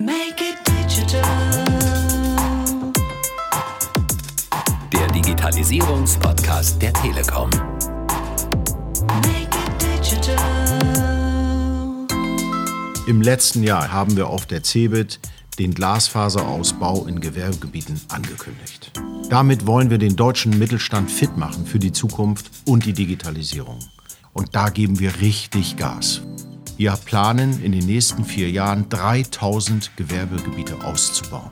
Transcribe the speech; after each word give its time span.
Make 0.00 0.36
it 0.38 0.56
digital. 0.64 1.24
Der 4.92 5.08
Digitalisierungspodcast 5.08 6.80
der 6.80 6.92
Telekom. 6.92 7.50
Make 9.10 9.58
it 9.58 9.82
digital. 9.82 10.38
Im 13.08 13.22
letzten 13.22 13.64
Jahr 13.64 13.90
haben 13.90 14.16
wir 14.16 14.28
auf 14.28 14.46
der 14.46 14.62
CeBIT 14.62 15.18
den 15.58 15.74
Glasfaserausbau 15.74 17.06
in 17.08 17.20
Gewerbegebieten 17.20 18.00
angekündigt. 18.08 18.92
Damit 19.28 19.66
wollen 19.66 19.90
wir 19.90 19.98
den 19.98 20.14
deutschen 20.14 20.56
Mittelstand 20.60 21.10
fit 21.10 21.36
machen 21.36 21.66
für 21.66 21.80
die 21.80 21.90
Zukunft 21.90 22.52
und 22.66 22.86
die 22.86 22.92
Digitalisierung. 22.92 23.80
Und 24.32 24.54
da 24.54 24.68
geben 24.68 25.00
wir 25.00 25.20
richtig 25.20 25.76
Gas. 25.76 26.22
Wir 26.78 26.92
planen 26.92 27.60
in 27.64 27.72
den 27.72 27.84
nächsten 27.84 28.24
vier 28.24 28.48
Jahren 28.50 28.88
3000 28.88 29.96
Gewerbegebiete 29.96 30.76
auszubauen. 30.84 31.50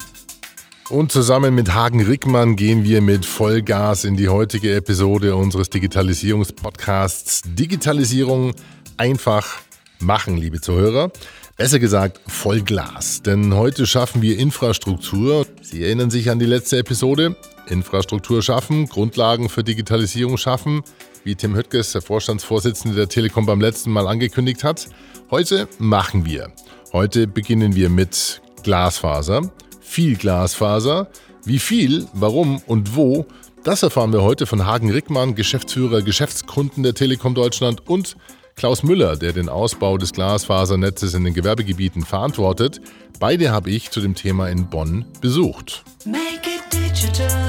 Und 0.88 1.10
zusammen 1.10 1.52
mit 1.52 1.74
Hagen 1.74 2.00
Rickmann 2.00 2.54
gehen 2.54 2.84
wir 2.84 3.02
mit 3.02 3.26
Vollgas 3.26 4.04
in 4.04 4.16
die 4.16 4.28
heutige 4.28 4.76
Episode 4.76 5.34
unseres 5.34 5.68
Digitalisierungspodcasts 5.68 7.42
Digitalisierung 7.44 8.54
einfach 8.98 9.58
machen, 9.98 10.36
liebe 10.36 10.60
Zuhörer. 10.60 11.10
Besser 11.56 11.80
gesagt, 11.80 12.20
Vollglas. 12.28 13.20
Denn 13.22 13.52
heute 13.52 13.88
schaffen 13.88 14.22
wir 14.22 14.38
Infrastruktur. 14.38 15.44
Sie 15.60 15.82
erinnern 15.82 16.10
sich 16.10 16.30
an 16.30 16.38
die 16.38 16.46
letzte 16.46 16.78
Episode? 16.78 17.34
Infrastruktur 17.66 18.42
schaffen, 18.42 18.86
Grundlagen 18.88 19.48
für 19.48 19.64
Digitalisierung 19.64 20.36
schaffen, 20.36 20.82
wie 21.24 21.34
Tim 21.34 21.56
Höttges, 21.56 21.92
der 21.92 22.02
Vorstandsvorsitzende 22.02 22.96
der 22.96 23.08
Telekom 23.08 23.46
beim 23.46 23.60
letzten 23.60 23.90
Mal 23.90 24.06
angekündigt 24.06 24.62
hat. 24.62 24.88
Heute 25.30 25.68
machen 25.80 26.24
wir. 26.24 26.52
Heute 26.92 27.26
beginnen 27.26 27.74
wir 27.74 27.90
mit 27.90 28.40
Glasfaser, 28.62 29.50
viel 29.80 30.16
Glasfaser. 30.16 31.08
Wie 31.44 31.58
viel, 31.58 32.06
warum 32.12 32.62
und 32.66 32.94
wo, 32.94 33.26
das 33.64 33.82
erfahren 33.82 34.12
wir 34.12 34.22
heute 34.22 34.46
von 34.46 34.66
Hagen 34.66 34.90
Rickmann, 34.90 35.34
Geschäftsführer 35.34 36.02
Geschäftskunden 36.02 36.84
der 36.84 36.94
Telekom 36.94 37.34
Deutschland 37.34 37.88
und 37.88 38.16
Klaus 38.54 38.84
Müller, 38.84 39.16
der 39.16 39.32
den 39.32 39.48
Ausbau 39.48 39.98
des 39.98 40.12
Glasfasernetzes 40.12 41.14
in 41.14 41.24
den 41.24 41.34
Gewerbegebieten 41.34 42.04
verantwortet. 42.04 42.80
Beide 43.18 43.50
habe 43.50 43.70
ich 43.70 43.90
zu 43.90 44.00
dem 44.00 44.14
Thema 44.14 44.48
in 44.48 44.68
Bonn 44.70 45.04
besucht. 45.20 45.84
Make 46.04 46.20
it 46.44 46.62
digital. 46.72 47.45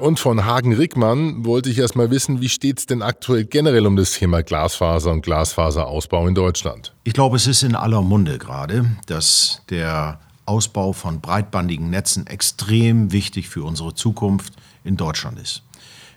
Und 0.00 0.18
von 0.18 0.46
Hagen 0.46 0.72
Rickmann 0.72 1.44
wollte 1.44 1.68
ich 1.68 1.78
erstmal 1.78 2.10
wissen, 2.10 2.40
wie 2.40 2.48
steht 2.48 2.78
es 2.78 2.86
denn 2.86 3.02
aktuell 3.02 3.44
generell 3.44 3.86
um 3.86 3.96
das 3.96 4.12
Thema 4.12 4.42
Glasfaser 4.42 5.12
und 5.12 5.20
Glasfaserausbau 5.20 6.26
in 6.26 6.34
Deutschland? 6.34 6.94
Ich 7.04 7.12
glaube, 7.12 7.36
es 7.36 7.46
ist 7.46 7.62
in 7.62 7.74
aller 7.74 8.00
Munde 8.00 8.38
gerade, 8.38 8.86
dass 9.04 9.60
der 9.68 10.18
Ausbau 10.46 10.94
von 10.94 11.20
breitbandigen 11.20 11.90
Netzen 11.90 12.26
extrem 12.26 13.12
wichtig 13.12 13.50
für 13.50 13.62
unsere 13.62 13.94
Zukunft 13.94 14.54
in 14.84 14.96
Deutschland 14.96 15.38
ist. 15.38 15.62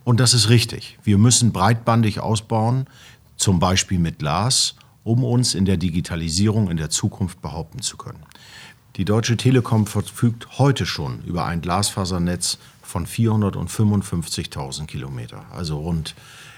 Und 0.05 0.21
das 0.21 0.33
ist 0.33 0.47
richtig. 0.47 0.97
Wir 1.03 1.17
müssen 1.17 1.51
breitbandig 1.51 2.21
ausbauen, 2.21 2.87
zum 3.35 3.59
Beispiel 3.59 3.99
mit 3.99 4.19
Glas, 4.19 4.75
um 5.03 5.25
uns 5.25 5.55
in 5.55 5.65
der 5.65 5.75
Digitalisierung 5.75 6.71
in 6.71 6.77
der 6.77 6.89
Zukunft 6.89 7.41
behaupten 7.41 7.81
zu 7.81 7.97
können. 7.97 8.23
Die 8.95 9.05
Deutsche 9.05 9.35
Telekom 9.35 9.87
verfügt 9.87 10.59
heute 10.59 10.85
schon 10.85 11.21
über 11.23 11.45
ein 11.45 11.61
Glasfasernetz 11.61 12.59
von 12.93 13.07
455.000 13.07 14.85
Kilometer, 14.85 15.45
also 15.51 15.79
rund 15.79 16.13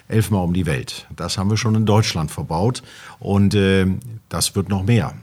elfmal 0.09 0.44
um 0.44 0.53
die 0.53 0.66
Welt. 0.66 1.08
Das 1.16 1.38
haben 1.38 1.50
wir 1.50 1.55
schon 1.55 1.75
in 1.75 1.86
Deutschland 1.86 2.30
verbaut 2.30 2.83
und 3.19 3.55
äh, 3.55 3.88
das 4.27 4.53
wird 4.53 4.67
noch 4.67 4.83
mehr. 4.83 5.14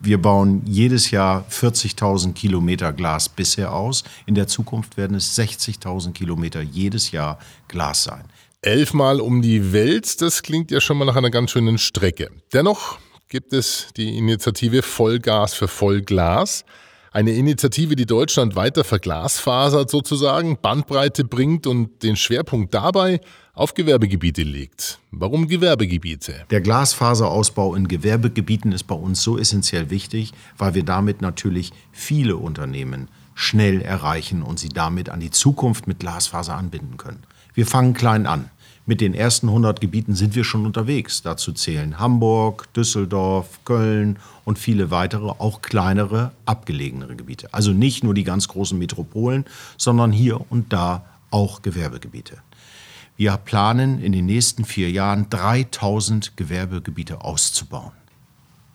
Wir 0.00 0.20
bauen 0.20 0.62
jedes 0.64 1.12
Jahr 1.12 1.44
40.000 1.48 2.32
Kilometer 2.32 2.92
Glas 2.92 3.28
bisher 3.28 3.72
aus. 3.72 4.02
In 4.26 4.34
der 4.34 4.48
Zukunft 4.48 4.96
werden 4.96 5.16
es 5.16 5.38
60.000 5.38 6.14
Kilometer 6.14 6.62
jedes 6.62 7.12
Jahr 7.12 7.38
Glas 7.68 8.02
sein. 8.02 8.24
Elfmal 8.60 9.20
um 9.20 9.42
die 9.42 9.72
Welt, 9.72 10.20
das 10.20 10.42
klingt 10.42 10.72
ja 10.72 10.80
schon 10.80 10.98
mal 10.98 11.04
nach 11.04 11.16
einer 11.16 11.30
ganz 11.30 11.52
schönen 11.52 11.78
Strecke. 11.78 12.30
Dennoch 12.52 12.98
gibt 13.28 13.52
es 13.52 13.86
die 13.96 14.18
Initiative 14.18 14.82
Vollgas 14.82 15.54
für 15.54 15.68
Vollglas. 15.68 16.64
Eine 17.12 17.32
Initiative, 17.32 17.96
die 17.96 18.06
Deutschland 18.06 18.54
weiter 18.54 18.84
verglasfasert 18.84 19.90
sozusagen, 19.90 20.58
Bandbreite 20.62 21.24
bringt 21.24 21.66
und 21.66 22.04
den 22.04 22.14
Schwerpunkt 22.14 22.72
dabei 22.72 23.20
auf 23.52 23.74
Gewerbegebiete 23.74 24.44
legt. 24.44 25.00
Warum 25.10 25.48
Gewerbegebiete? 25.48 26.46
Der 26.50 26.60
Glasfaserausbau 26.60 27.74
in 27.74 27.88
Gewerbegebieten 27.88 28.70
ist 28.70 28.84
bei 28.84 28.94
uns 28.94 29.24
so 29.24 29.36
essentiell 29.36 29.90
wichtig, 29.90 30.30
weil 30.56 30.74
wir 30.74 30.84
damit 30.84 31.20
natürlich 31.20 31.72
viele 31.90 32.36
Unternehmen 32.36 33.08
schnell 33.34 33.82
erreichen 33.82 34.44
und 34.44 34.60
sie 34.60 34.68
damit 34.68 35.08
an 35.08 35.18
die 35.18 35.30
Zukunft 35.30 35.88
mit 35.88 35.98
Glasfaser 35.98 36.54
anbinden 36.54 36.96
können. 36.96 37.24
Wir 37.54 37.66
fangen 37.66 37.94
klein 37.94 38.26
an. 38.26 38.50
Mit 38.86 39.00
den 39.00 39.14
ersten 39.14 39.48
100 39.48 39.80
Gebieten 39.80 40.14
sind 40.14 40.34
wir 40.34 40.42
schon 40.42 40.66
unterwegs. 40.66 41.22
Dazu 41.22 41.52
zählen 41.52 41.98
Hamburg, 41.98 42.72
Düsseldorf, 42.74 43.60
Köln 43.64 44.18
und 44.44 44.58
viele 44.58 44.90
weitere, 44.90 45.28
auch 45.28 45.62
kleinere, 45.62 46.32
abgelegenere 46.44 47.14
Gebiete. 47.14 47.52
Also 47.52 47.72
nicht 47.72 48.02
nur 48.02 48.14
die 48.14 48.24
ganz 48.24 48.48
großen 48.48 48.78
Metropolen, 48.78 49.44
sondern 49.76 50.10
hier 50.12 50.40
und 50.50 50.72
da 50.72 51.04
auch 51.30 51.62
Gewerbegebiete. 51.62 52.38
Wir 53.16 53.36
planen 53.36 54.00
in 54.00 54.12
den 54.12 54.26
nächsten 54.26 54.64
vier 54.64 54.90
Jahren 54.90 55.28
3000 55.28 56.36
Gewerbegebiete 56.36 57.22
auszubauen. 57.22 57.92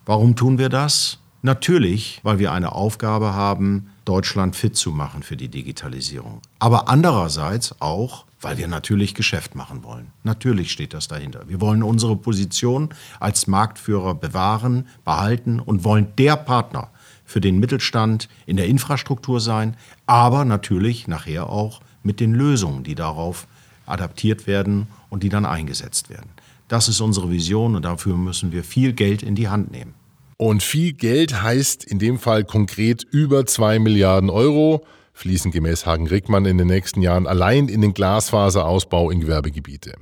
Warum 0.06 0.36
tun 0.36 0.59
wir 0.59 0.69
das? 0.69 1.18
Natürlich, 1.42 2.19
weil 2.24 2.40
wir 2.40 2.52
eine 2.52 2.74
Aufgabe 2.74 3.34
haben, 3.34 3.90
Deutschland 4.06 4.56
fit 4.56 4.75
zu 4.75 4.92
machen 4.92 5.24
für 5.24 5.36
die 5.36 5.50
Digitalisierung. 5.50 6.42
Aber 6.59 6.90
andererseits 6.90 7.81
auch, 7.81 8.25
weil 8.41 8.57
wir 8.57 8.68
natürlich 8.68 9.16
Geschäft 9.16 9.56
machen 9.56 9.84
wollen. 9.84 10.12
Natürlich 10.23 10.72
steht 10.72 10.94
das 10.94 11.07
dahinter. 11.07 11.47
Wir 11.47 11.62
wollen 11.62 11.84
unsere 11.84 12.16
Position 12.16 12.90
als 13.19 13.47
Marktführer 13.47 14.16
bewahren, 14.16 14.88
behalten 15.03 15.59
und 15.59 15.84
wollen 15.84 16.07
der 16.18 16.35
Partner 16.35 16.90
für 17.25 17.41
den 17.41 17.59
Mittelstand 17.59 18.29
in 18.45 18.57
der 18.57 18.68
Infrastruktur 18.68 19.40
sein, 19.40 19.75
aber 20.06 20.45
natürlich 20.45 21.07
nachher 21.07 21.50
auch 21.50 21.81
mit 22.03 22.19
den 22.19 22.34
Lösungen, 22.34 22.84
die 22.84 22.95
darauf 22.95 23.47
adaptiert 23.85 24.47
werden 24.47 24.88
und 25.09 25.24
die 25.24 25.29
dann 25.29 25.45
eingesetzt 25.45 26.09
werden. 26.09 26.29
Das 26.68 26.88
ist 26.88 27.01
unsere 27.01 27.31
Vision 27.31 27.75
und 27.75 27.85
dafür 27.85 28.16
müssen 28.16 28.51
wir 28.51 28.63
viel 28.63 28.94
Geld 28.94 29.24
in 29.24 29.35
die 29.35 29.50
Hand 29.50 29.72
nehmen. 29.72 29.94
Und 30.38 30.63
viel 30.63 30.94
Geld 30.94 31.41
heißt 31.41 31.84
in 31.84 32.00
dem 32.00 32.19
Fall 32.19 32.44
konkret 32.44 33.03
über 33.03 33.45
2 33.45 33.79
Milliarden 33.79 34.29
Euro 34.29 34.85
fließen 35.15 35.51
gemäß 35.51 35.85
Hagen 35.85 36.07
Rickmann 36.07 36.45
in 36.45 36.57
den 36.57 36.67
nächsten 36.67 37.01
Jahren 37.01 37.25
allein 37.25 37.67
in 37.69 37.81
den 37.81 37.93
Glasfaserausbau 37.93 39.09
in 39.09 39.21
Gewerbegebiete. 39.21 39.93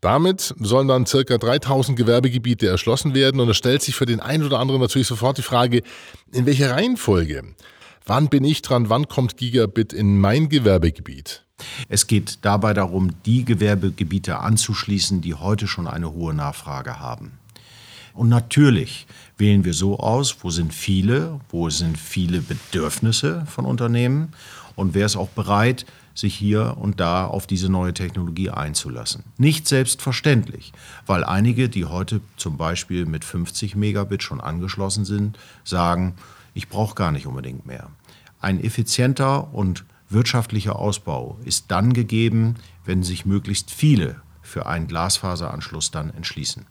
Damit 0.00 0.54
sollen 0.58 0.88
dann 0.88 1.04
circa 1.04 1.36
3000 1.36 1.98
Gewerbegebiete 1.98 2.68
erschlossen 2.68 3.14
werden 3.14 3.40
und 3.40 3.48
es 3.48 3.56
stellt 3.56 3.82
sich 3.82 3.94
für 3.94 4.06
den 4.06 4.20
einen 4.20 4.44
oder 4.44 4.58
anderen 4.58 4.80
natürlich 4.80 5.08
sofort 5.08 5.38
die 5.38 5.42
Frage, 5.42 5.82
in 6.32 6.46
welcher 6.46 6.70
Reihenfolge? 6.70 7.42
Wann 8.06 8.28
bin 8.28 8.44
ich 8.44 8.62
dran? 8.62 8.88
Wann 8.88 9.06
kommt 9.06 9.36
Gigabit 9.36 9.92
in 9.92 10.18
mein 10.18 10.48
Gewerbegebiet? 10.48 11.44
Es 11.88 12.06
geht 12.06 12.44
dabei 12.44 12.74
darum, 12.74 13.10
die 13.24 13.44
Gewerbegebiete 13.44 14.38
anzuschließen, 14.38 15.20
die 15.20 15.34
heute 15.34 15.68
schon 15.68 15.86
eine 15.86 16.12
hohe 16.12 16.34
Nachfrage 16.34 16.98
haben. 16.98 17.38
Und 18.14 18.28
natürlich 18.28 19.06
wählen 19.38 19.64
wir 19.64 19.74
so 19.74 19.98
aus, 19.98 20.36
wo 20.42 20.50
sind 20.50 20.74
viele, 20.74 21.40
wo 21.48 21.70
sind 21.70 21.98
viele 21.98 22.40
Bedürfnisse 22.40 23.44
von 23.46 23.64
Unternehmen 23.64 24.32
und 24.76 24.94
wer 24.94 25.06
ist 25.06 25.16
auch 25.16 25.28
bereit, 25.28 25.86
sich 26.14 26.34
hier 26.34 26.76
und 26.78 27.00
da 27.00 27.26
auf 27.26 27.46
diese 27.46 27.70
neue 27.70 27.94
Technologie 27.94 28.50
einzulassen. 28.50 29.24
Nicht 29.38 29.66
selbstverständlich, 29.66 30.72
weil 31.06 31.24
einige, 31.24 31.68
die 31.68 31.86
heute 31.86 32.20
zum 32.36 32.56
Beispiel 32.56 33.06
mit 33.06 33.24
50 33.24 33.76
Megabit 33.76 34.22
schon 34.22 34.40
angeschlossen 34.40 35.04
sind, 35.04 35.38
sagen, 35.64 36.14
ich 36.54 36.68
brauche 36.68 36.94
gar 36.94 37.12
nicht 37.12 37.26
unbedingt 37.26 37.66
mehr. 37.66 37.88
Ein 38.40 38.62
effizienter 38.62 39.54
und 39.54 39.84
wirtschaftlicher 40.10 40.76
Ausbau 40.76 41.38
ist 41.44 41.70
dann 41.70 41.94
gegeben, 41.94 42.56
wenn 42.84 43.02
sich 43.02 43.24
möglichst 43.24 43.70
viele 43.70 44.16
für 44.42 44.66
einen 44.66 44.86
Glasfaseranschluss 44.86 45.90
dann 45.90 46.10
entschließen. 46.10 46.66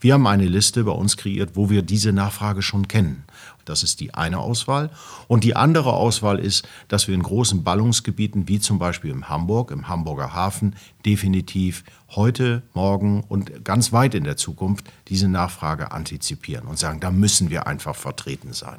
Wir 0.00 0.14
haben 0.14 0.26
eine 0.26 0.46
Liste 0.46 0.84
bei 0.84 0.92
uns 0.92 1.18
kreiert, 1.18 1.50
wo 1.54 1.68
wir 1.68 1.82
diese 1.82 2.12
Nachfrage 2.12 2.62
schon 2.62 2.88
kennen. 2.88 3.24
Das 3.66 3.82
ist 3.82 4.00
die 4.00 4.14
eine 4.14 4.38
Auswahl. 4.38 4.90
Und 5.28 5.44
die 5.44 5.54
andere 5.54 5.92
Auswahl 5.92 6.38
ist, 6.38 6.66
dass 6.88 7.06
wir 7.06 7.14
in 7.14 7.22
großen 7.22 7.62
Ballungsgebieten, 7.62 8.48
wie 8.48 8.60
zum 8.60 8.78
Beispiel 8.78 9.10
in 9.10 9.28
Hamburg, 9.28 9.70
im 9.70 9.88
Hamburger 9.88 10.32
Hafen, 10.32 10.74
definitiv 11.04 11.84
heute, 12.08 12.62
morgen 12.72 13.22
und 13.28 13.62
ganz 13.62 13.92
weit 13.92 14.14
in 14.14 14.24
der 14.24 14.38
Zukunft 14.38 14.86
diese 15.08 15.28
Nachfrage 15.28 15.92
antizipieren 15.92 16.66
und 16.66 16.78
sagen, 16.78 17.00
da 17.00 17.10
müssen 17.10 17.50
wir 17.50 17.66
einfach 17.66 17.94
vertreten 17.94 18.54
sein. 18.54 18.78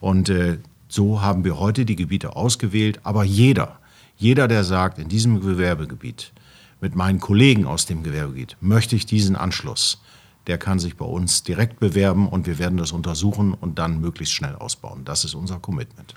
Und 0.00 0.28
äh, 0.28 0.58
so 0.88 1.20
haben 1.20 1.44
wir 1.44 1.58
heute 1.58 1.84
die 1.84 1.96
Gebiete 1.96 2.36
ausgewählt. 2.36 3.00
Aber 3.02 3.24
jeder, 3.24 3.80
jeder, 4.16 4.46
der 4.46 4.62
sagt, 4.62 5.00
in 5.00 5.08
diesem 5.08 5.40
Gewerbegebiet, 5.40 6.32
mit 6.80 6.94
meinen 6.94 7.18
Kollegen 7.18 7.66
aus 7.66 7.86
dem 7.86 8.02
Gewerbegebiet, 8.02 8.56
möchte 8.60 8.94
ich 8.94 9.04
diesen 9.04 9.36
Anschluss, 9.36 10.00
der 10.46 10.58
kann 10.58 10.78
sich 10.78 10.96
bei 10.96 11.06
uns 11.06 11.42
direkt 11.42 11.80
bewerben 11.80 12.28
und 12.28 12.46
wir 12.46 12.58
werden 12.58 12.76
das 12.76 12.92
untersuchen 12.92 13.54
und 13.54 13.78
dann 13.78 14.00
möglichst 14.00 14.34
schnell 14.34 14.54
ausbauen. 14.54 15.04
Das 15.04 15.24
ist 15.24 15.34
unser 15.34 15.58
Commitment. 15.58 16.14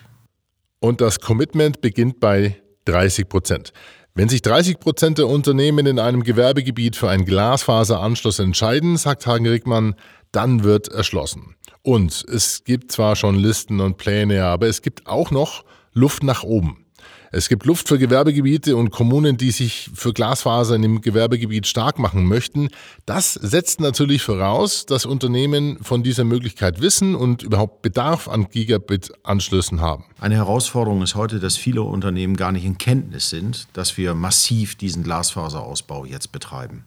Und 0.79 1.01
das 1.01 1.19
Commitment 1.19 1.81
beginnt 1.81 2.19
bei 2.19 2.62
30 2.85 3.29
Prozent. 3.29 3.74
Wenn 4.13 4.29
sich 4.29 4.41
30 4.41 4.79
Prozent 4.79 5.18
der 5.19 5.27
Unternehmen 5.27 5.85
in 5.85 6.00
einem 6.00 6.24
Gewerbegebiet 6.24 6.95
für 6.95 7.09
einen 7.09 7.25
Glasfaseranschluss 7.25 8.39
entscheiden, 8.39 8.97
sagt 8.97 9.27
Hagen 9.27 9.47
Rickmann, 9.47 9.95
dann 10.31 10.63
wird 10.63 10.88
erschlossen. 10.88 11.56
Und 11.83 12.25
es 12.27 12.63
gibt 12.63 12.91
zwar 12.91 13.15
schon 13.15 13.35
Listen 13.35 13.79
und 13.79 13.97
Pläne, 13.97 14.44
aber 14.44 14.68
es 14.68 14.81
gibt 14.81 15.07
auch 15.07 15.31
noch 15.31 15.63
Luft 15.94 16.24
nach 16.24 16.44
oben. 16.44 16.87
Es 17.31 17.50
gibt 17.50 17.65
Luft 17.65 17.89
für 17.89 17.97
Gewerbegebiete 17.97 18.75
und 18.77 18.89
Kommunen, 18.89 19.38
die 19.38 19.51
sich 19.51 19.89
für 19.94 20.13
Glasfasern 20.13 20.81
im 20.83 21.01
Gewerbegebiet 21.01 21.68
stark 21.68 22.00
machen 22.00 22.25
möchten. 22.25 22.69
Das 23.06 23.33
setzt 23.33 23.81
natürlich 23.81 24.21
voraus, 24.21 24.85
dass 24.85 25.06
Unternehmen 25.06 25.77
von 25.81 26.03
dieser 26.03 26.24
Möglichkeit 26.24 26.81
wissen 26.81 27.15
und 27.15 27.44
überhaupt 27.44 27.81
Bedarf 27.81 28.27
an 28.29 28.47
Gigabit-Anschlüssen 28.50 29.81
haben. 29.81 30.06
Eine 30.19 30.35
Herausforderung 30.35 31.01
ist 31.01 31.15
heute, 31.15 31.39
dass 31.39 31.57
viele 31.57 31.81
Unternehmen 31.81 32.38
gar 32.38 32.51
nicht 32.51 32.65
in 32.65 32.77
Kenntnis 32.77 33.29
sind, 33.29 33.68
dass 33.74 33.97
wir 33.97 34.13
massiv 34.13 34.75
diesen 34.75 35.03
Glasfaserausbau 35.03 36.06
jetzt 36.06 36.31
betreiben. 36.31 36.85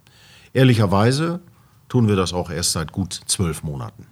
Ehrlicherweise 0.54 1.40
tun 1.88 2.08
wir 2.08 2.16
das 2.16 2.32
auch 2.32 2.50
erst 2.50 2.72
seit 2.72 2.92
gut 2.92 3.20
zwölf 3.26 3.62
Monaten. 3.62 4.06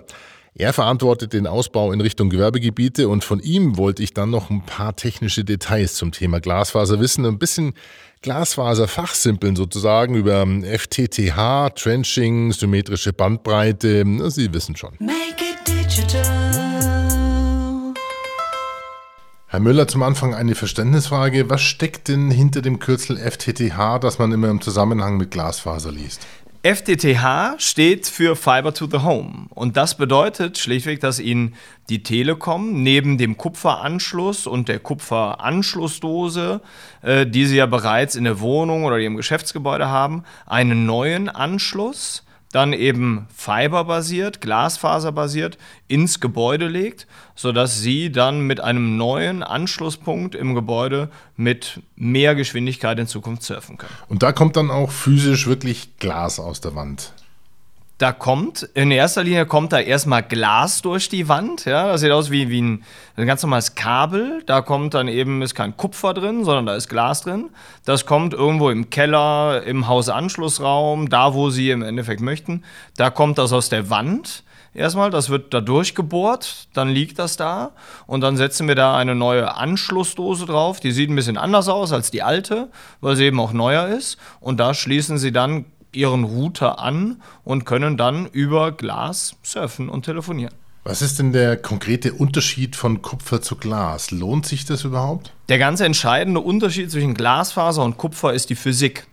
Er 0.54 0.74
verantwortet 0.74 1.32
den 1.32 1.48
Ausbau 1.48 1.94
in 1.94 2.02
Richtung 2.02 2.30
Gewerbegebiete 2.30 3.08
und 3.08 3.24
von 3.24 3.40
ihm 3.40 3.78
wollte 3.78 4.04
ich 4.04 4.14
dann 4.14 4.32
noch 4.32 4.50
ein 4.50 4.66
paar 4.66 4.96
technische 4.98 5.46
Details 5.46 5.94
zum 5.94 6.12
Thema 6.12 6.42
Glasfaser 6.42 7.00
wissen, 7.00 7.26
ein 7.26 7.40
bisschen 7.40 7.74
Glasfaser 8.22 8.90
fachsimpeln 8.90 9.56
sozusagen 9.56 10.14
über 10.14 10.46
FTTH, 10.46 11.70
Trenching, 11.76 12.52
symmetrische 12.52 13.14
Bandbreite, 13.14 14.04
Sie 14.30 14.54
wissen 14.54 14.76
schon. 14.76 14.98
Herr 19.48 19.60
Müller, 19.60 19.86
zum 19.86 20.04
Anfang 20.04 20.34
eine 20.34 20.56
Verständnisfrage. 20.56 21.50
Was 21.50 21.62
steckt 21.62 22.08
denn 22.08 22.32
hinter 22.32 22.62
dem 22.62 22.80
Kürzel 22.80 23.18
FTTH, 23.18 24.00
das 24.00 24.18
man 24.18 24.32
immer 24.32 24.50
im 24.50 24.62
Zusammenhang 24.62 25.18
mit 25.18 25.32
Glasfaser 25.32 25.92
liest? 25.92 26.26
FTTH 26.64 27.58
steht 27.58 28.06
für 28.06 28.36
Fiber 28.36 28.72
to 28.72 28.86
the 28.86 29.00
Home. 29.00 29.48
Und 29.50 29.78
das 29.78 29.98
bedeutet 29.98 30.60
schlichtweg, 30.60 31.00
dass 31.00 31.20
Ihnen 31.20 31.56
die 31.90 32.04
Telekom 32.04 32.84
neben 32.84 33.18
dem 33.18 33.36
Kupferanschluss 33.36 34.46
und 34.46 34.68
der 34.68 34.78
Kupferanschlussdose, 34.78 36.62
äh, 37.02 37.26
die 37.26 37.48
Sie 37.48 37.58
ja 37.58 37.66
bereits 37.66 38.16
in 38.16 38.26
der 38.26 38.42
Wohnung 38.42 38.84
oder 38.84 39.00
Ihrem 39.00 39.18
Geschäftsgebäude 39.18 39.88
haben, 39.88 40.24
einen 40.46 40.86
neuen 40.86 41.30
Anschluss 41.30 42.24
dann 42.52 42.74
eben 42.74 43.28
fiberbasiert, 43.36 44.42
glasfaserbasiert 44.42 45.58
ins 45.88 46.20
Gebäude 46.20 46.68
legt, 46.68 47.08
sodass 47.36 47.80
Sie 47.80 48.12
dann 48.12 48.42
mit 48.42 48.60
einem 48.60 48.98
neuen 48.98 49.44
Anschlusspunkt 49.44 50.36
im 50.36 50.54
Gebäude 50.56 51.10
mit 51.36 51.82
mehr 51.96 52.36
Geschwindigkeit 52.36 53.00
in 53.00 53.08
Zukunft 53.08 53.44
surfen 53.44 53.78
können. 53.78 53.94
Und 54.10 54.24
da 54.24 54.32
kommt 54.32 54.56
dann 54.58 54.70
auch 54.70 54.92
physisch 54.92 55.48
wirklich 55.48 55.98
Glas 55.98 56.40
aus 56.40 56.62
der 56.62 56.76
Wand. 56.76 57.14
Da 58.02 58.12
kommt, 58.14 58.64
in 58.74 58.90
erster 58.90 59.24
Linie 59.24 59.46
kommt 59.46 59.74
da 59.74 59.80
erstmal 59.80 60.24
Glas 60.24 60.82
durch 60.82 61.08
die 61.08 61.28
Wand. 61.28 61.66
Ja, 61.66 61.86
das 61.86 62.02
sieht 62.02 62.10
aus 62.10 62.32
wie, 62.32 62.50
wie 62.50 62.60
ein, 62.60 62.84
ein 63.16 63.28
ganz 63.28 63.44
normales 63.44 63.76
Kabel. 63.76 64.42
Da 64.48 64.62
kommt 64.62 64.96
dann 64.96 65.08
eben, 65.08 65.44
ist 65.44 65.54
kein 65.54 65.78
Kupfer 65.78 66.16
drin, 66.16 66.44
sondern 66.44 66.66
da 66.66 66.76
ist 66.76 66.88
Glas 66.88 67.22
drin. 67.22 67.52
Das 67.86 68.08
kommt 68.08 68.34
irgendwo 68.34 68.72
im 68.72 68.90
Keller, 68.90 69.62
im 69.68 69.88
Hausanschlussraum, 69.88 71.10
da 71.10 71.36
wo 71.36 71.52
Sie 71.52 71.70
im 71.70 71.84
Endeffekt 71.84 72.22
möchten. 72.22 72.64
Da 72.98 73.12
kommt 73.12 73.38
das 73.38 73.54
aus 73.54 73.70
der 73.70 73.92
Wand. 73.92 74.46
Erstmal, 74.74 75.12
das 75.12 75.30
wird 75.30 75.54
da 75.54 75.62
durchgebohrt, 75.62 76.70
dann 76.74 76.90
liegt 76.90 77.20
das 77.20 77.38
da 77.38 77.70
und 78.08 78.22
dann 78.22 78.36
setzen 78.36 78.68
wir 78.68 78.74
da 78.74 78.98
eine 78.98 79.14
neue 79.14 79.58
Anschlussdose 79.58 80.48
drauf. 80.48 80.80
Die 80.80 80.92
sieht 80.92 81.12
ein 81.12 81.16
bisschen 81.16 81.38
anders 81.38 81.68
aus 81.70 81.94
als 81.94 82.10
die 82.10 82.24
alte, 82.24 82.70
weil 83.00 83.16
sie 83.16 83.26
eben 83.26 83.40
auch 83.40 83.54
neuer 83.54 83.90
ist. 83.90 84.18
Und 84.40 84.60
da 84.60 84.74
schließen 84.74 85.20
Sie 85.20 85.32
dann 85.32 85.66
ihren 85.94 86.24
Router 86.24 86.80
an 86.80 87.22
und 87.44 87.66
können 87.66 87.98
dann 87.98 88.28
über 88.28 88.72
Glas 88.72 89.36
surfen 89.44 89.90
und 89.90 90.06
telefonieren. 90.06 90.54
Was 90.84 91.04
ist 91.04 91.20
denn 91.20 91.32
der 91.32 91.58
konkrete 91.58 92.14
Unterschied 92.14 92.76
von 92.76 93.04
Kupfer 93.04 93.42
zu 93.42 93.56
Glas? 93.56 94.10
Lohnt 94.10 94.48
sich 94.48 94.66
das 94.66 94.84
überhaupt? 94.84 95.32
Der 95.48 95.60
ganz 95.60 95.80
entscheidende 95.80 96.40
Unterschied 96.40 96.90
zwischen 96.90 97.14
Glasfaser 97.14 97.84
und 97.84 97.98
Kupfer 97.98 98.34
ist 98.34 98.50
die 98.50 98.56
Physik. 98.56 99.06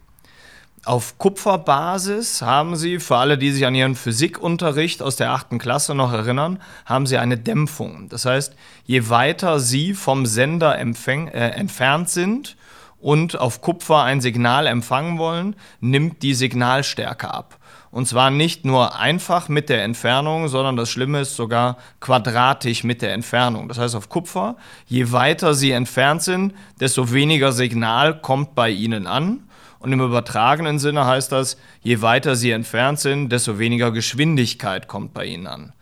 Auf 0.85 1.19
Kupferbasis 1.19 2.41
haben 2.41 2.75
Sie, 2.75 2.99
für 2.99 3.17
alle, 3.17 3.37
die 3.37 3.53
sich 3.53 3.67
an 3.67 3.75
Ihren 3.75 3.97
Physikunterricht 3.97 5.03
aus 5.03 5.17
der 5.17 5.33
achten 5.33 5.59
Klasse 5.59 5.95
noch 5.95 6.13
erinnern, 6.13 6.59
haben 6.87 7.05
Sie 7.05 7.19
eine 7.19 7.37
Dämpfung. 7.37 8.09
Das 8.09 8.25
heißt, 8.25 8.55
je 8.87 9.11
weiter 9.11 9.61
Sie 9.61 9.93
vom 9.93 10.25
Sender 10.25 10.79
äh, 10.79 11.49
entfernt 11.51 12.09
sind, 12.09 12.57
und 13.01 13.39
auf 13.39 13.61
Kupfer 13.61 14.03
ein 14.03 14.21
Signal 14.21 14.67
empfangen 14.67 15.19
wollen, 15.19 15.57
nimmt 15.81 16.23
die 16.23 16.35
Signalstärke 16.35 17.33
ab. 17.33 17.59
Und 17.91 18.07
zwar 18.07 18.31
nicht 18.31 18.65
nur 18.65 18.99
einfach 18.99 19.49
mit 19.49 19.69
der 19.69 19.83
Entfernung, 19.83 20.49
sondern 20.49 20.77
das 20.77 20.91
Schlimme 20.91 21.21
ist 21.21 21.37
sogar 21.37 21.79
quadratisch 22.01 22.85
mit 22.85 23.01
der 23.01 23.15
Entfernung. 23.15 23.69
Das 23.69 23.79
heißt 23.79 23.95
auf 23.95 24.09
Kupfer, 24.09 24.57
je 24.87 25.11
weiter 25.13 25.55
sie 25.55 25.71
entfernt 25.71 26.23
sind, 26.23 26.55
desto 26.81 27.13
weniger 27.13 27.53
Signal 27.53 28.21
kommt 28.21 28.55
bei 28.55 28.71
ihnen 28.71 29.07
an. 29.07 29.45
Und 29.79 29.93
im 29.93 30.01
übertragenen 30.01 30.79
Sinne 30.79 31.07
heißt 31.07 31.33
das, 31.33 31.57
je 31.83 32.03
weiter 32.03 32.35
sie 32.37 32.51
entfernt 32.51 32.99
sind, 32.99 33.31
desto 33.31 33.59
weniger 33.59 33.93
Geschwindigkeit 33.93 34.89
kommt 34.89 35.15
bei 35.15 35.25
ihnen 35.25 35.47
an. 35.47 35.73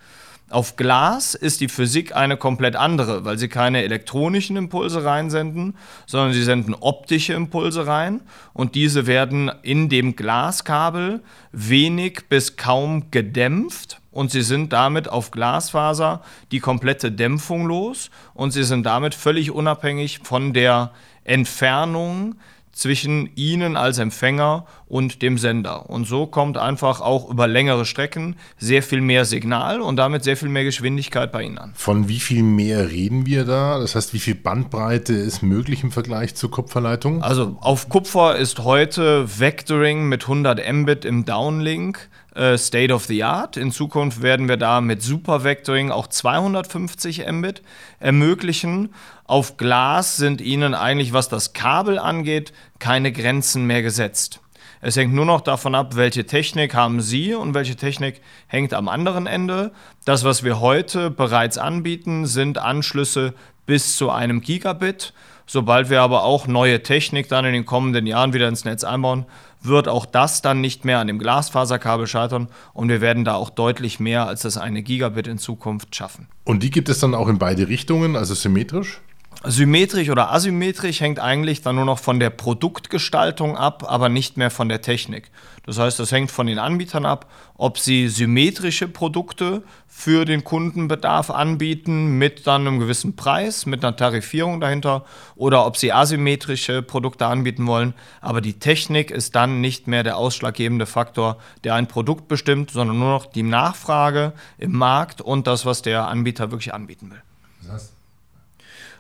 Auf 0.49 0.77
Glas 0.77 1.35
ist 1.35 1.61
die 1.61 1.69
Physik 1.69 2.15
eine 2.15 2.37
komplett 2.37 2.77
andere, 2.77 3.25
weil 3.25 3.37
sie 3.37 3.49
keine 3.49 3.83
elektronischen 3.83 4.57
Impulse 4.57 5.05
reinsenden, 5.05 5.77
sondern 6.07 6.33
sie 6.33 6.45
senden 6.45 6.73
optische 6.75 7.33
Impulse 7.33 7.89
rein. 7.89 8.21
Und 8.53 8.77
diese 8.77 9.09
werden 9.09 9.51
in 9.63 9.89
dem 9.89 10.15
Glaskabel 10.15 11.21
wenig 11.51 12.29
bis 12.29 12.57
kaum 12.57 13.11
gedämpft. 13.11 14.01
Und 14.13 14.31
sie 14.31 14.43
sind 14.43 14.73
damit 14.73 15.09
auf 15.09 15.33
Glasfaser 15.33 16.23
die 16.53 16.61
komplette 16.61 17.11
Dämpfung 17.11 17.67
los. 17.67 18.11
Und 18.33 18.53
sie 18.53 18.65
sind 18.65 18.87
damit 18.87 19.17
völlig 19.17 19.51
unabhängig 19.51 20.21
von 20.23 20.53
der 20.53 20.93
Entfernung 21.25 22.37
zwischen 22.77 23.31
Ihnen 23.37 23.77
als 23.77 23.99
Empfänger 23.99 24.67
und 24.87 25.23
dem 25.23 25.39
Sender. 25.39 25.89
Und 25.89 26.07
so 26.07 26.27
kommt 26.27 26.59
einfach 26.59 27.01
auch 27.01 27.31
über 27.31 27.49
längere 27.49 27.87
Strecken 27.87 28.37
sehr 28.59 28.83
viel 28.83 29.01
mehr 29.01 29.25
Signal 29.25 29.81
und 29.81 29.97
damit 29.97 30.25
sehr 30.25 30.37
viel 30.37 30.51
mehr 30.51 30.63
Geschwindigkeit 30.63 31.33
bei 31.33 31.43
Ihnen 31.43 31.57
an. 31.57 31.73
Von 31.75 32.09
wie 32.09 32.21
viel 32.21 32.43
mehr 32.43 32.91
reden 32.91 33.25
wir 33.25 33.45
da? 33.45 33.79
Das 33.79 33.95
heißt, 33.95 34.13
wie 34.13 34.19
viel 34.19 34.35
Bandbreite 34.35 35.15
ist 35.15 35.43
möglich 35.43 35.83
im 35.83 35.91
Vergleich 35.91 36.35
zur 36.35 36.51
Kupferleitung? 36.51 37.23
Also 37.23 37.57
auf 37.63 37.89
Kupfer 37.89 38.37
ist 38.37 38.59
heute 38.59 39.27
Vectoring 39.41 40.09
mit 40.09 40.25
100 40.25 40.61
Mbit 40.71 41.07
im 41.07 41.25
Downlink 41.25 42.11
äh, 42.37 42.59
State 42.59 42.93
of 42.93 43.07
the 43.07 43.25
Art. 43.25 43.57
In 43.57 43.73
Zukunft 43.73 44.23
werden 44.23 44.49
wir 44.49 44.57
da 44.57 44.81
mit 44.81 45.03
Super 45.03 45.43
Vectoring 45.43 45.91
auch 45.91 46.07
250 46.07 47.27
Mbit 47.31 47.63
ermöglichen. 47.99 48.91
Auf 49.25 49.57
Glas 49.57 50.17
sind 50.17 50.41
Ihnen 50.41 50.75
eigentlich, 50.75 51.13
was 51.13 51.29
das 51.29 51.55
Kabel 51.55 51.99
angeht, 51.99 52.53
keine 52.79 53.11
Grenzen 53.11 53.67
mehr 53.67 53.83
gesetzt. 53.83 54.41
Es 54.83 54.97
hängt 54.97 55.15
nur 55.15 55.25
noch 55.25 55.41
davon 55.41 55.75
ab, 55.75 55.97
welche 55.97 56.27
Technik 56.27 56.75
haben 56.75 57.01
Sie 57.01 57.35
und 57.35 57.55
welche 57.55 57.77
Technik 57.77 58.21
hängt 58.47 58.75
am 58.75 58.89
anderen 58.89 59.27
Ende. 59.27 59.73
Das, 60.05 60.23
was 60.23 60.45
wir 60.45 60.61
heute 60.61 61.11
bereits 61.11 61.59
anbieten, 61.59 62.27
sind 62.27 62.59
Anschlüsse 62.59 63.33
bis 63.65 63.97
zu 63.97 64.11
einem 64.11 64.43
Gigabit. 64.43 65.13
Sobald 65.47 65.91
wir 65.91 66.03
aber 66.03 66.25
auch 66.25 66.47
neue 66.47 66.83
Technik 66.83 67.29
dann 67.29 67.45
in 67.45 67.53
den 67.53 67.67
kommenden 67.67 68.07
Jahren 68.07 68.33
wieder 68.33 68.49
ins 68.49 68.65
Netz 68.65 68.85
einbauen, 68.85 69.27
wird 69.67 69.89
auch 69.89 70.07
das 70.07 70.43
dann 70.43 70.61
nicht 70.61 70.85
mehr 70.85 70.99
an 70.99 71.07
dem 71.07 71.19
Glasfaserkabel 71.19 72.07
scheitern 72.07 72.49
und 72.73 72.89
wir 72.89 73.01
werden 73.01 73.25
da 73.25 73.35
auch 73.35 73.51
deutlich 73.51 74.01
mehr 74.01 74.27
als 74.27 74.43
das 74.43 74.57
eine 74.57 74.83
Gigabit 74.83 75.27
in 75.27 75.39
Zukunft 75.39 75.95
schaffen. 75.95 76.29
Und 76.45 76.63
die 76.63 76.71
gibt 76.71 76.89
es 76.89 77.01
dann 77.01 77.15
auch 77.15 77.29
in 77.29 77.39
beide 77.39 77.69
Richtungen, 77.69 78.17
also 78.17 78.35
symmetrisch? 78.35 79.01
Symmetrisch 79.49 80.11
oder 80.11 80.33
asymmetrisch 80.33 81.01
hängt 81.01 81.21
eigentlich 81.21 81.63
dann 81.63 81.77
nur 81.77 81.85
noch 81.85 82.01
von 82.01 82.19
der 82.19 82.31
Produktgestaltung 82.31 83.57
ab, 83.57 83.85
aber 83.87 84.09
nicht 84.09 84.37
mehr 84.37 84.51
von 84.51 84.69
der 84.69 84.83
Technik. 84.83 85.31
Das 85.65 85.79
heißt, 85.79 86.01
das 86.01 86.11
hängt 86.11 86.33
von 86.33 86.49
den 86.49 86.59
Anbietern 86.59 87.07
ab, 87.07 87.31
ob 87.55 87.79
sie 87.79 88.09
symmetrische 88.09 88.89
Produkte 88.89 89.63
für 89.87 90.25
den 90.25 90.43
Kundenbedarf 90.43 91.31
anbieten 91.31 92.19
mit 92.19 92.49
dann 92.49 92.67
einem 92.67 92.81
gewissen 92.81 93.15
Preis, 93.15 93.67
mit 93.67 93.85
einer 93.85 93.95
Tarifierung 93.95 94.61
dahinter 94.61 95.05
oder 95.37 95.65
ob 95.65 95.77
sie 95.77 95.93
asymmetrische 95.93 96.83
Produkte 96.83 97.27
anbieten 97.27 97.69
wollen. 97.69 97.95
Aber 98.21 98.41
die 98.41 98.59
Technik 98.59 99.13
ist 99.13 99.37
dann 99.37 99.61
nicht 99.61 99.87
mehr 99.87 100.03
der 100.03 100.17
ausschlaggebende 100.17 100.87
Faktor, 100.87 101.39
der 101.63 101.75
ein 101.75 101.87
Produkt 101.87 102.27
bestimmt, 102.27 102.73
sondern 102.73 102.99
nur 102.99 103.11
noch 103.11 103.27
die 103.27 103.45
Nachfrage 103.45 104.33
im 104.59 104.73
Markt 104.73 105.21
und 105.21 105.47
das, 105.47 105.65
was 105.65 105.83
der 105.83 106.09
Anbieter 106.09 106.51
wirklich 106.51 106.75
anbieten 106.75 107.13
will. 107.13 107.23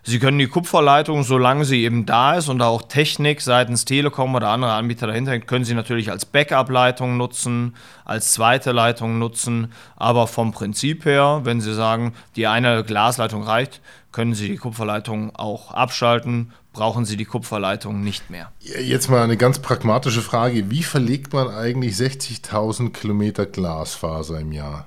Sie 0.08 0.20
können 0.20 0.38
die 0.38 0.46
Kupferleitung, 0.46 1.25
solange 1.25 1.64
sie 1.64 1.82
eben 1.82 2.06
da 2.06 2.34
ist 2.34 2.48
und 2.48 2.60
da 2.60 2.68
auch 2.68 2.82
Technik 2.82 3.40
seitens 3.40 3.84
Telekom 3.84 4.36
oder 4.36 4.50
andere 4.50 4.72
Anbieter 4.75 5.08
dahinter 5.08 5.32
hängt, 5.32 5.48
können 5.48 5.64
Sie 5.64 5.75
natürlich 5.75 6.12
als 6.12 6.25
Backup-Leitung 6.25 7.16
nutzen, 7.16 7.75
als 8.04 8.30
zweite 8.30 8.70
Leitung 8.70 9.18
nutzen. 9.18 9.72
Aber 9.96 10.28
vom 10.28 10.52
Prinzip 10.52 11.06
her, 11.06 11.40
wenn 11.42 11.60
Sie 11.60 11.75
sagen, 11.75 12.14
die 12.36 12.46
eine 12.46 12.84
Glasleitung 12.84 13.42
reicht, 13.42 13.80
können 14.12 14.34
Sie 14.34 14.46
die 14.46 14.58
Kupferleitung 14.58 15.34
auch 15.34 15.72
abschalten, 15.72 16.52
brauchen 16.72 17.04
Sie 17.04 17.16
die 17.16 17.25
Kupferleitung 17.25 18.04
nicht 18.04 18.30
mehr. 18.30 18.52
Jetzt 18.60 19.10
mal 19.10 19.25
eine 19.25 19.36
ganz 19.36 19.58
pragmatische 19.58 20.22
Frage. 20.22 20.70
Wie 20.70 20.84
verlegt 20.84 21.32
man 21.32 21.48
eigentlich 21.48 21.96
60.000 21.96 22.92
Kilometer 22.92 23.44
Glasfaser 23.44 24.38
im 24.38 24.52
Jahr? 24.52 24.86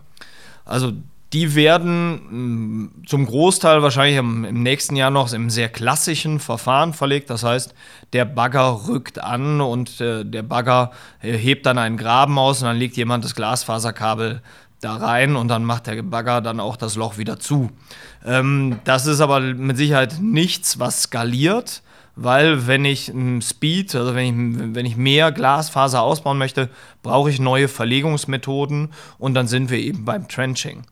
Also 0.63 0.93
die 1.33 1.53
werden 1.53 2.86
mm, 2.86 3.05
zum 3.05 3.25
Großteil 3.25 3.83
wahrscheinlich 3.83 4.17
im, 4.17 4.41
nächsten 4.63 4.95
Jahr 4.95 5.12
noch 5.12 5.31
im 5.31 5.50
sehr 5.50 5.69
klassischen 5.69 6.39
Verfahren 6.39 6.93
verlegt. 6.93 7.29
Das 7.29 7.43
heißt, 7.43 7.74
der 8.13 8.25
Bagger 8.25 8.88
rückt 8.88 9.19
an 9.19 9.62
und 9.62 10.01
äh, 10.01 10.25
der 10.25 10.43
Bagger 10.43 10.91
äh, 11.21 11.33
hebt 11.33 11.65
dann 11.65 11.77
einen 11.77 11.98
Graben 11.98 12.39
aus 12.39 12.62
und 12.62 12.67
dann 12.67 12.77
legt 12.77 12.98
jemand 12.98 13.24
das 13.24 13.36
Glasfaserkabel 13.36 14.41
da 14.81 14.95
rein 14.95 15.36
und 15.36 15.48
dann 15.48 15.65
macht 15.65 15.88
der 15.88 16.01
Bagger 16.03 16.41
dann 16.41 16.59
auch 16.59 16.77
das 16.77 16.95
Loch 16.95 17.17
wieder 17.17 17.39
zu. 17.39 17.69
Ähm, 18.25 18.79
das 18.83 19.05
ist 19.05 19.19
aber 19.19 19.39
mit 19.39 19.77
Sicherheit 19.77 20.19
nichts, 20.21 20.79
was 20.79 21.03
skaliert 21.03 21.81
weil 22.21 22.67
wenn 22.67 22.83
ich 22.83 23.13
Speed, 23.41 23.95
also 23.95 24.13
wenn 24.13 24.53
ich, 24.53 24.75
wenn 24.75 24.86
ich 24.86 24.98
mehr 24.98 25.31
Glasfaser 25.31 26.01
ausbauen 26.01 26.38
möchte, 26.38 26.69
brauche 27.01 27.29
ich 27.29 27.39
neue 27.39 27.69
Verlegungsmethoden 27.69 28.91
und 29.17 29.33
dann 29.36 29.48
sind 29.48 29.69
wir 29.69 29.77
eben 29.77 30.03
beim 30.03 30.27
Trenching. 30.27 30.83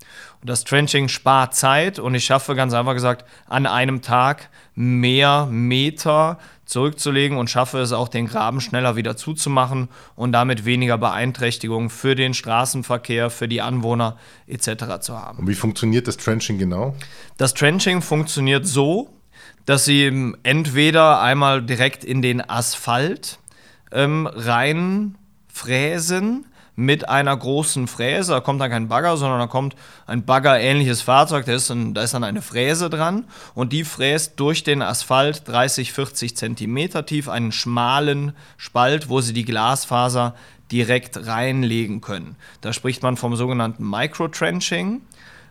Und 0.41 0.49
das 0.49 0.63
Trenching 0.63 1.09
spart 1.09 1.53
Zeit 1.53 1.99
und 1.99 2.15
ich 2.15 2.23
schaffe 2.23 2.55
ganz 2.55 2.73
einfach 2.73 2.93
gesagt 2.93 3.25
an 3.49 3.65
einem 3.65 4.01
Tag 4.01 4.49
mehr 4.73 5.47
Meter 5.47 6.39
zurückzulegen 6.67 7.37
und 7.37 7.49
schaffe 7.49 7.79
es 7.79 7.91
auch, 7.93 8.09
den 8.09 8.27
Graben 8.27 8.61
schneller 8.61 8.95
wieder 8.95 9.17
zuzumachen 9.17 9.89
und 10.15 10.33
damit 10.33 10.65
weniger 10.65 10.99
Beeinträchtigungen 10.99 11.89
für 11.89 12.13
den 12.13 12.35
Straßenverkehr, 12.35 13.29
für 13.31 13.47
die 13.47 13.61
Anwohner 13.61 14.17
etc. 14.45 14.99
zu 14.99 15.19
haben. 15.19 15.39
Und 15.39 15.47
wie 15.47 15.55
funktioniert 15.55 16.07
das 16.07 16.17
Trenching 16.17 16.59
genau? 16.59 16.95
Das 17.37 17.53
Trenching 17.55 18.01
funktioniert 18.01 18.67
so, 18.67 19.09
dass 19.65 19.85
sie 19.85 20.33
entweder 20.43 21.21
einmal 21.21 21.63
direkt 21.63 22.03
in 22.03 22.21
den 22.21 22.47
Asphalt 22.47 23.39
ähm, 23.91 24.27
reinfräsen 24.27 25.15
mit 26.77 27.09
einer 27.09 27.35
großen 27.35 27.87
Fräse. 27.87 28.33
Da 28.33 28.39
kommt 28.39 28.61
dann 28.61 28.69
kein 28.69 28.87
Bagger, 28.87 29.17
sondern 29.17 29.39
da 29.39 29.47
kommt 29.47 29.75
ein 30.05 30.23
Bagger-ähnliches 30.23 31.01
Fahrzeug, 31.01 31.45
da 31.45 31.55
ist, 31.55 31.69
ein, 31.71 31.95
da 31.95 32.03
ist 32.03 32.13
dann 32.13 32.23
eine 32.23 32.43
Fräse 32.43 32.89
dran 32.89 33.25
und 33.55 33.73
die 33.73 33.83
fräst 33.83 34.39
durch 34.39 34.63
den 34.63 34.83
Asphalt 34.83 35.47
30, 35.47 35.91
40 35.91 36.37
Zentimeter 36.37 37.05
tief 37.05 37.27
einen 37.29 37.51
schmalen 37.51 38.33
Spalt, 38.57 39.09
wo 39.09 39.21
sie 39.21 39.33
die 39.33 39.43
Glasfaser 39.43 40.35
direkt 40.71 41.25
reinlegen 41.25 41.99
können. 41.99 42.35
Da 42.61 42.73
spricht 42.73 43.01
man 43.01 43.17
vom 43.17 43.35
sogenannten 43.35 43.89
Microtrenching. 43.89 45.01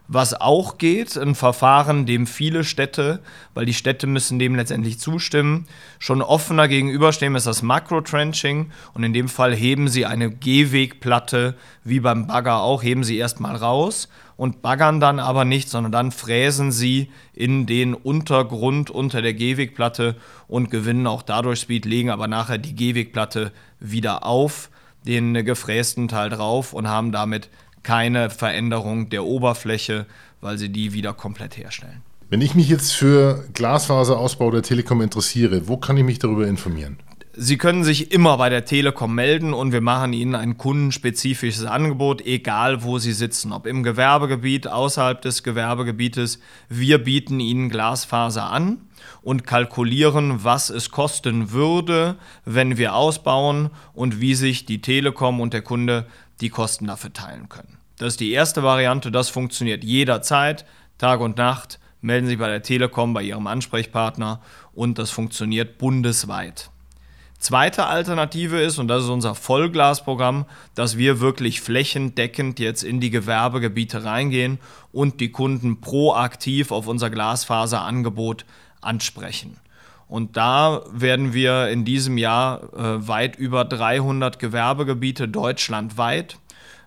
Was 0.09 0.41
auch 0.41 0.79
geht, 0.79 1.17
ein 1.17 1.35
Verfahren, 1.35 2.07
dem 2.07 2.29
viele 2.29 2.63
Städte, 2.63 3.21
weil 3.55 3.67
die 3.67 3.75
Städte 3.75 4.07
müssen 4.07 4.39
dem 4.39 4.55
letztendlich 4.55 5.01
zustimmen, 5.01 5.67
schon 5.99 6.23
offener 6.23 6.69
gegenüberstehen, 6.69 7.35
ist 7.35 7.47
das 7.47 7.63
Makro-Trenching. 7.63 8.71
Und 8.95 9.03
in 9.03 9.13
dem 9.13 9.29
Fall 9.29 9.55
heben 9.55 9.89
sie 9.89 10.07
eine 10.07 10.31
Gehwegplatte, 10.31 11.55
wie 11.83 11.99
beim 11.99 12.29
Bagger 12.29 12.61
auch, 12.61 12.85
heben 12.85 13.03
sie 13.03 13.17
erstmal 13.17 13.57
raus 13.57 14.09
und 14.37 14.63
baggern 14.63 15.01
dann 15.01 15.19
aber 15.19 15.45
nicht, 15.45 15.69
sondern 15.69 15.93
dann 15.93 16.13
fräsen 16.13 16.71
sie 16.71 17.11
in 17.33 17.67
den 17.67 17.95
Untergrund 17.95 18.91
unter 18.91 19.23
der 19.23 19.35
Gehwegplatte 19.35 20.17
und 20.47 20.71
gewinnen 20.71 21.07
auch 21.07 21.23
dadurch 21.23 21.61
Speed, 21.61 21.85
legen 21.85 22.11
aber 22.11 22.29
nachher 22.29 22.59
die 22.59 22.77
Gehwegplatte 22.77 23.53
wieder 23.81 24.25
auf, 24.25 24.71
den 25.07 25.35
gefrästen 25.45 26.09
Teil 26.09 26.31
drauf 26.31 26.73
und 26.73 26.89
haben 26.89 27.13
damit 27.13 27.49
keine 27.87 28.31
Veränderung 28.31 29.11
der 29.11 29.25
Oberfläche, 29.25 30.07
weil 30.41 30.59
sie 30.59 30.71
die 30.71 30.93
wieder 30.93 31.13
komplett 31.13 31.57
herstellen. 31.57 32.03
Wenn 32.29 32.41
ich 32.41 32.57
mich 32.57 32.69
jetzt 32.69 32.93
für 32.93 33.45
Glasfaserausbau 33.55 34.51
der 34.51 34.63
Telekom 34.63 35.01
interessiere, 35.01 35.69
wo 35.69 35.77
kann 35.77 35.97
ich 35.97 36.03
mich 36.03 36.19
darüber 36.19 36.49
informieren? 36.49 36.99
Sie 37.39 37.59
können 37.59 37.85
sich 37.85 38.11
immer 38.13 38.39
bei 38.39 38.49
der 38.49 38.65
Telekom 38.65 39.15
melden 39.15 39.53
und 39.53 39.71
wir 39.71 39.83
machen 39.83 40.15
Ihnen 40.15 40.35
ein 40.35 40.57
kundenspezifisches 40.57 41.65
Angebot, 41.65 42.27
egal 42.27 42.83
wo 42.83 42.99
Sie 42.99 43.13
sitzen, 43.13 43.53
ob 43.53 43.67
im 43.67 43.85
Gewerbegebiet, 43.85 44.67
außerhalb 44.67 45.21
des 45.21 45.45
Gewerbegebietes. 45.45 46.41
Wir 46.69 46.99
bieten 46.99 47.39
Ihnen 47.39 47.69
Glasfaser 47.69 48.51
an 48.51 48.79
und 49.23 49.47
kalkulieren, 49.47 50.45
was 50.45 50.71
es 50.71 50.91
kosten 50.91 51.53
würde, 51.53 52.17
wenn 52.45 52.79
wir 52.79 52.95
ausbauen 52.95 53.71
und 53.93 54.21
wie 54.21 54.35
sich 54.35 54.65
die 54.65 54.81
Telekom 54.81 55.39
und 55.39 55.53
der 55.53 55.63
Kunde 55.63 56.07
die 56.41 56.51
Kosten 56.51 56.87
dafür 56.87 57.13
teilen 57.13 57.49
können. 57.49 57.79
Das 57.99 58.15
ist 58.15 58.21
die 58.21 58.33
erste 58.33 58.63
Variante, 58.63 59.11
das 59.11 59.29
funktioniert 59.29 59.83
jederzeit, 59.83 60.67
Tag 60.99 61.21
und 61.21 61.39
Nacht. 61.39 61.79
Melden 62.03 62.27
Sie 62.27 62.33
sich 62.33 62.39
bei 62.39 62.49
der 62.49 62.63
Telekom, 62.63 63.15
bei 63.15 63.23
Ihrem 63.23 63.47
Ansprechpartner 63.47 64.41
und 64.75 64.99
das 64.99 65.11
funktioniert 65.11 65.79
bundesweit. 65.79 66.71
Zweite 67.39 67.87
Alternative 67.87 68.61
ist, 68.61 68.79
und 68.79 68.89
das 68.89 69.05
ist 69.05 69.11
unser 69.11 69.35
Vollglasprogramm, 69.35 70.47
dass 70.75 70.97
wir 70.97 71.21
wirklich 71.21 71.61
flächendeckend 71.61 72.59
jetzt 72.59 72.83
in 72.83 73.01
die 73.01 73.11
Gewerbegebiete 73.11 74.05
reingehen 74.05 74.59
und 74.91 75.21
die 75.21 75.31
Kunden 75.31 75.81
proaktiv 75.81 76.71
auf 76.71 76.87
unser 76.87 77.11
Glasfaserangebot 77.11 78.47
ansprechen. 78.81 79.59
Und 80.09 80.37
da 80.37 80.83
werden 80.93 81.33
wir 81.33 81.69
in 81.69 81.85
diesem 81.85 82.17
Jahr 82.17 82.63
äh, 82.75 83.09
weit 83.09 83.37
über 83.37 83.65
300 83.65 84.39
Gewerbegebiete 84.39 85.29
deutschlandweit 85.29 86.39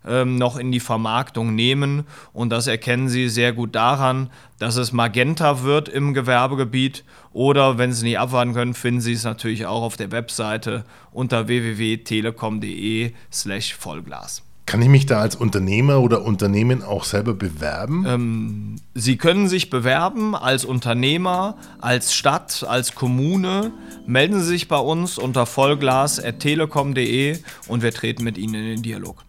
ähm, 0.07 0.37
noch 0.37 0.57
in 0.57 0.71
die 0.71 0.79
Vermarktung 0.79 1.55
nehmen. 1.55 2.05
Und 2.33 2.49
das 2.49 2.67
erkennen 2.67 3.09
Sie 3.09 3.29
sehr 3.29 3.53
gut 3.53 3.75
daran, 3.75 4.29
dass 4.57 4.75
es 4.77 4.91
Magenta 4.91 5.63
wird 5.63 5.89
im 5.89 6.13
Gewerbegebiet. 6.13 7.03
Oder 7.33 7.77
wenn 7.77 7.93
Sie 7.93 8.05
nicht 8.05 8.19
abwarten 8.19 8.53
können, 8.53 8.73
finden 8.73 9.01
Sie 9.01 9.13
es 9.13 9.23
natürlich 9.23 9.65
auch 9.65 9.81
auf 9.81 9.97
der 9.97 10.11
Webseite 10.11 10.85
unter 11.11 11.47
www.telekom.de 11.47 13.13
slash 13.31 13.75
Vollglas. 13.75 14.48
Kann 14.69 14.81
ich 14.83 14.87
mich 14.87 15.07
da 15.07 15.19
als 15.19 15.35
Unternehmer 15.35 15.99
oder 15.99 16.21
Unternehmen 16.21 16.83
auch 16.83 17.03
selber 17.03 17.33
bewerben? 17.33 18.05
Ähm, 18.07 18.75
Sie 18.93 19.17
können 19.17 19.47
sich 19.47 19.71
bewerben 19.71 20.35
als 20.35 20.63
Unternehmer, 20.63 21.57
als 21.81 22.13
Stadt, 22.13 22.63
als 22.69 22.93
Kommune. 22.93 23.71
Melden 24.05 24.39
Sie 24.39 24.45
sich 24.45 24.67
bei 24.67 24.77
uns 24.77 25.17
unter 25.17 25.47
vollglas.telekom.de 25.47 27.39
und 27.67 27.81
wir 27.81 27.91
treten 27.91 28.23
mit 28.23 28.37
Ihnen 28.37 28.53
in 28.53 28.65
den 28.65 28.83
Dialog. 28.83 29.23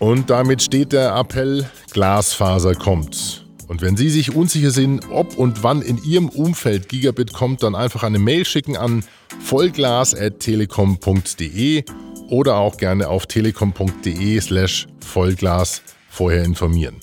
Und 0.00 0.30
damit 0.30 0.62
steht 0.62 0.90
der 0.90 1.14
Appell, 1.14 1.70
Glasfaser 1.92 2.74
kommt. 2.74 3.46
Und 3.68 3.82
wenn 3.82 3.96
Sie 3.96 4.10
sich 4.10 4.34
unsicher 4.34 4.72
sind, 4.72 5.12
ob 5.12 5.38
und 5.38 5.62
wann 5.62 5.80
in 5.80 6.02
Ihrem 6.02 6.28
Umfeld 6.28 6.88
Gigabit 6.88 7.32
kommt, 7.32 7.62
dann 7.62 7.76
einfach 7.76 8.02
eine 8.02 8.18
Mail 8.18 8.44
schicken 8.44 8.76
an 8.76 9.04
vollglas.telekom.de 9.38 11.84
oder 12.28 12.56
auch 12.56 12.76
gerne 12.76 13.08
auf 13.08 13.26
telekom.de 13.26 14.40
slash 14.40 14.86
Vollglas 15.00 15.82
vorher 16.08 16.44
informieren. 16.44 16.96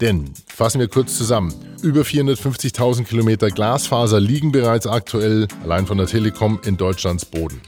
Denn, 0.00 0.32
fassen 0.48 0.80
wir 0.80 0.88
kurz 0.88 1.16
zusammen, 1.16 1.54
über 1.82 2.02
450.000 2.02 3.04
Kilometer 3.04 3.50
Glasfaser 3.50 4.20
liegen 4.20 4.52
bereits 4.52 4.86
aktuell 4.86 5.46
allein 5.62 5.86
von 5.86 5.98
der 5.98 6.06
Telekom 6.06 6.60
in 6.64 6.76
Deutschlands 6.76 7.24
Boden. 7.24 7.60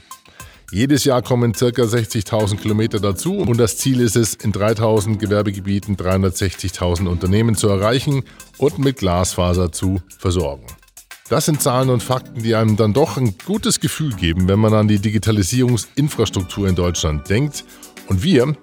Jedes 0.69 1.05
Jahr 1.05 1.21
kommen 1.21 1.53
ca. 1.53 1.65
60.000 1.65 2.57
Kilometer 2.57 2.99
dazu 2.99 3.37
und 3.37 3.57
das 3.57 3.77
Ziel 3.77 4.01
ist 4.01 4.17
es, 4.17 4.33
in 4.33 4.51
3.000 4.51 5.17
Gewerbegebieten 5.17 5.95
360.000 5.95 7.07
Unternehmen 7.07 7.55
zu 7.55 7.69
erreichen 7.69 8.23
und 8.57 8.77
mit 8.77 8.97
Glasfaser 8.97 9.71
zu 9.71 10.01
versorgen. 10.19 10.65
Das 11.29 11.45
sind 11.45 11.61
Zahlen 11.61 11.89
und 11.89 12.01
Fakten, 12.01 12.41
die 12.41 12.55
einem 12.55 12.77
dann 12.77 12.93
doch 12.93 13.17
ein 13.17 13.35
gutes 13.45 13.81
Gefühl 13.81 14.13
geben, 14.13 14.47
wenn 14.47 14.59
man 14.59 14.73
an 14.73 14.87
die 14.87 14.99
Digitalisierungsinfrastruktur 14.99 16.69
in 16.69 16.75
Deutschland 16.75 17.29
denkt. 17.29 17.65
Und 18.07 18.23
wir, 18.23 18.55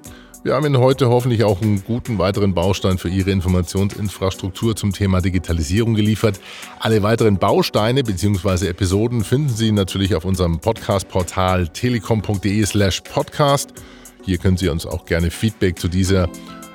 wir 0.45 0.55
haben 0.55 0.65
Ihnen 0.65 0.79
heute 0.79 1.11
hoffentlich 1.11 1.45
auch 1.45 1.61
einen 1.61 1.85
guten 1.85 2.19
weiteren 2.19 2.55
Baustein 2.55 2.97
für 2.97 3.11
Ihre 3.11 3.33
Informationsinfrastruktur 3.33 4.77
zum 4.77 4.93
Thema 4.93 5.21
Digitalisierung 5.21 5.95
geliefert. 5.95 6.41
Alle 6.81 7.03
weiteren 7.03 7.37
Bausteine 7.37 8.03
bzw. 8.03 8.69
Episoden 8.69 9.25
finden 9.25 9.51
Sie 9.51 9.71
natürlich 9.71 10.15
auf 10.15 10.25
unserem 10.25 10.59
Podcast-Portal 10.59 11.69
telekom.de/slash 11.69 13.03
podcast. 13.03 13.75
Hier 14.23 14.39
können 14.39 14.57
Sie 14.57 14.71
uns 14.71 14.87
auch 14.87 15.05
gerne 15.05 15.31
Feedback 15.31 15.79
zu 15.79 15.89
dieser 15.89 16.31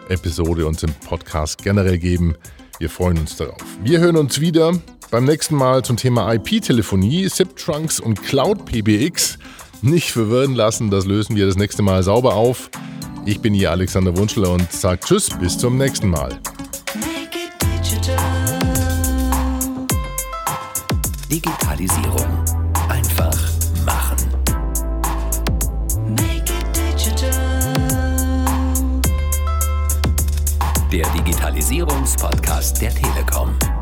Episode 0.08 0.67
und 0.67 0.79
dem 0.84 0.93
Podcast 0.93 1.63
generell 1.63 1.98
geben. 1.98 2.36
Wir 2.79 2.89
freuen 2.89 3.17
uns 3.17 3.36
darauf. 3.36 3.62
Wir 3.83 4.00
hören 4.00 4.15
uns 4.15 4.39
wieder 4.39 4.71
beim 5.12 5.25
nächsten 5.25 5.55
Mal 5.55 5.83
zum 5.83 5.98
Thema 5.98 6.33
IP-Telefonie, 6.33 7.27
SIP-Trunks 7.27 8.00
und 8.00 8.24
Cloud-PBX. 8.24 9.38
Nicht 9.81 10.12
verwirren 10.12 10.55
lassen, 10.55 10.89
das 10.89 11.05
lösen 11.05 11.36
wir 11.36 11.45
das 11.45 11.57
nächste 11.57 11.81
Mal 11.81 12.03
sauber 12.03 12.36
auf. 12.36 12.69
Ich 13.25 13.41
bin 13.41 13.53
hier 13.53 13.71
Alexander 13.71 14.15
Wunschler 14.15 14.51
und 14.51 14.71
sage 14.71 15.01
Tschüss, 15.01 15.29
bis 15.41 15.57
zum 15.57 15.77
nächsten 15.77 16.09
Mal. 16.09 16.39
Make 16.95 17.38
it 17.38 17.51
digital. 17.62 18.17
Digitalisierung. 21.29 22.45
Einfach 22.88 23.38
machen. 23.86 24.29
Make 26.07 26.53
it 26.53 26.65
digital. 26.74 27.59
Digitalisierungspodcast 31.70 32.82
der 32.82 32.90
Telekom. 32.90 33.78